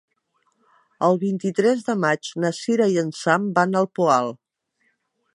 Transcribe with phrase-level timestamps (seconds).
[1.07, 4.33] El vint-i-tres de maig na Cira i en Sam van al Poal.